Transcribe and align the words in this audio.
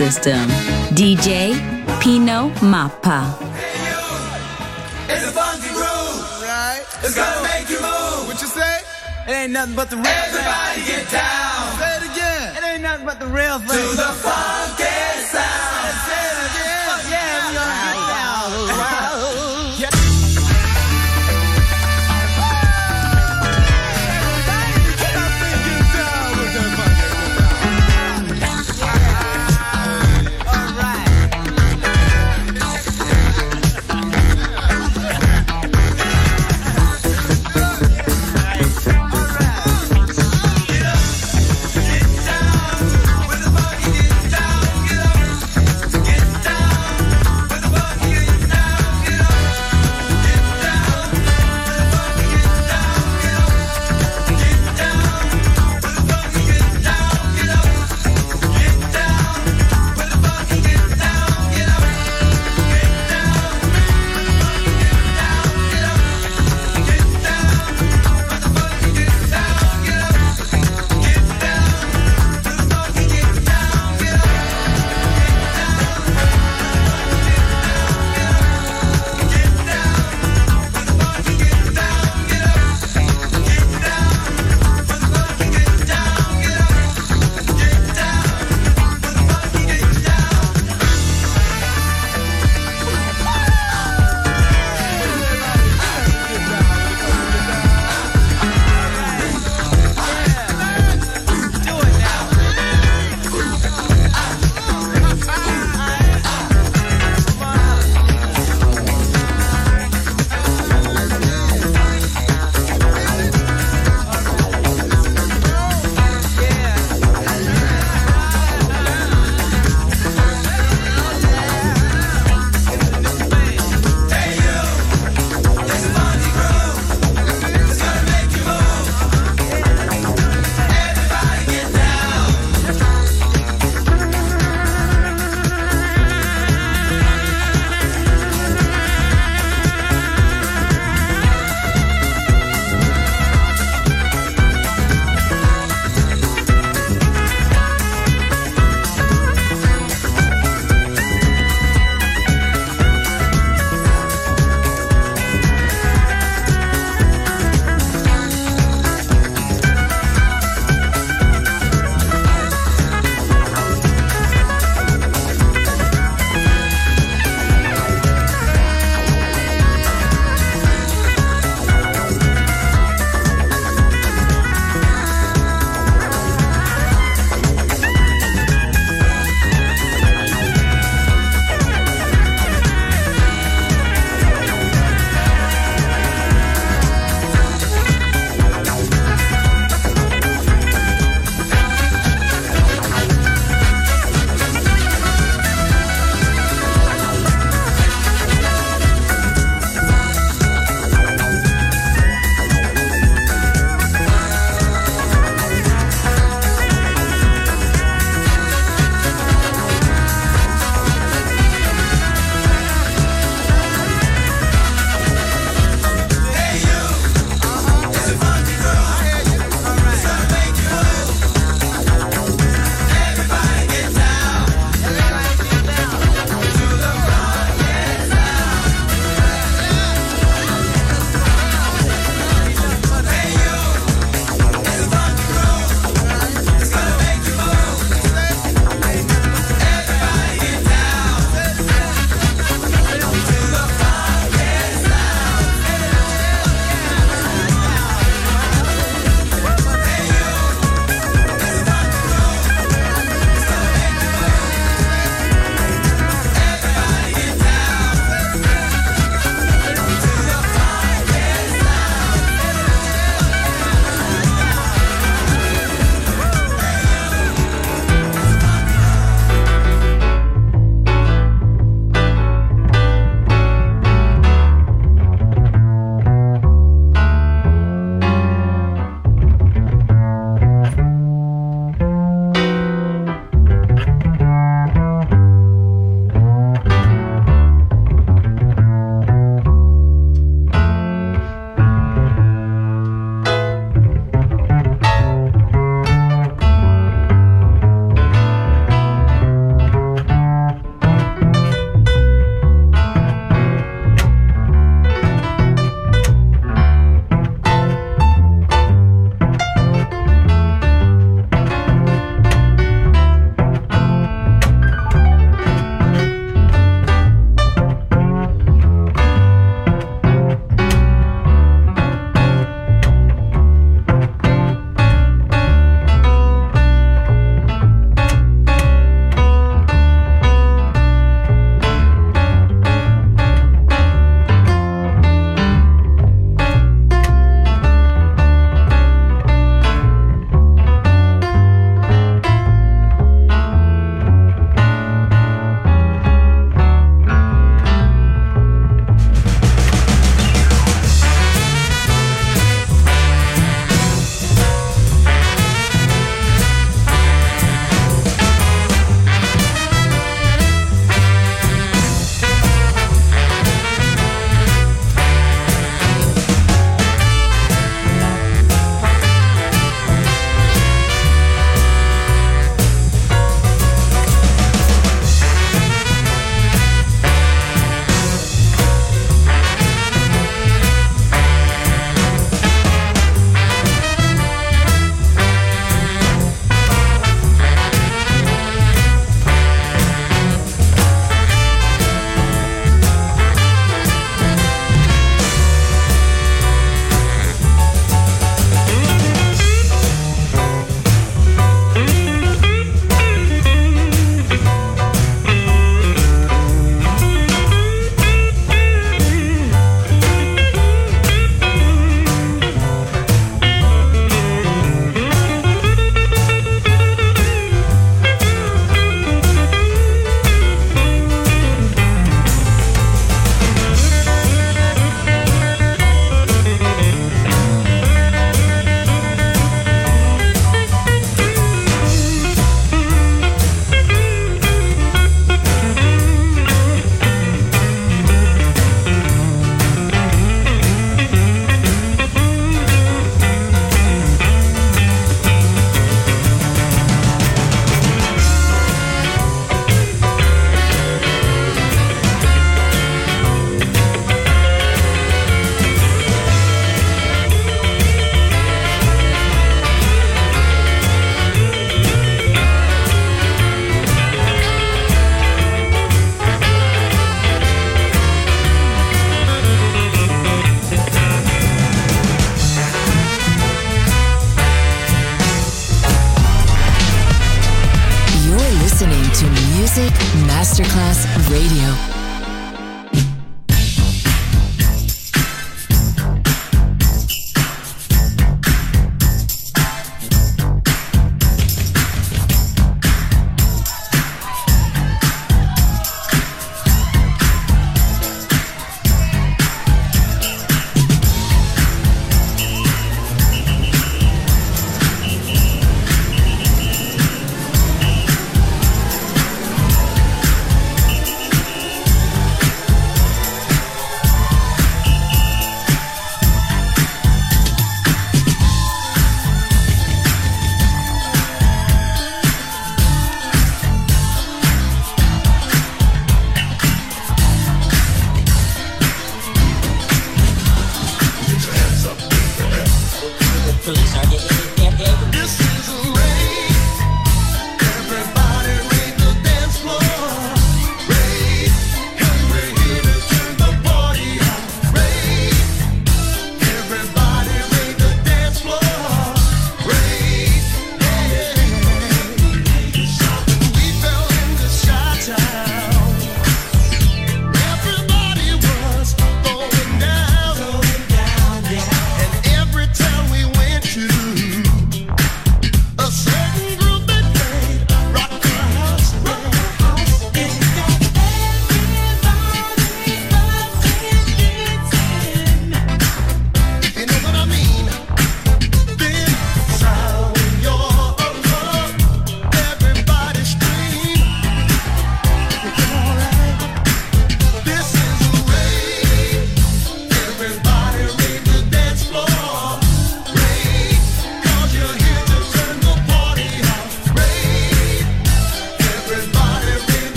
System. 0.00 0.48
DJ 0.96 1.52
Pino 2.00 2.48
Mappa. 2.72 3.20
It's 5.12 5.26
a 5.28 5.32
funky 5.38 5.68
groove, 5.76 6.40
right? 6.40 6.80
It's 7.04 7.14
gonna 7.14 7.42
make 7.52 7.68
you 7.68 7.80
move. 7.84 8.24
What 8.28 8.40
you 8.40 8.48
say? 8.48 8.76
It 9.28 9.32
ain't 9.32 9.52
nothing 9.52 9.76
but 9.76 9.90
the 9.90 9.96
real 9.96 10.06
Everybody 10.06 10.80
thing. 10.80 11.04
get 11.04 11.10
down. 11.12 11.78
Say 11.80 11.92
it 11.98 12.04
again. 12.12 12.56
It 12.56 12.62
ain't 12.70 12.82
nothing 12.82 13.04
but 13.04 13.20
the 13.20 13.26
real 13.26 13.58
thing. 13.58 13.76
To 13.90 13.96
the 14.04 14.12
funky 14.24 14.49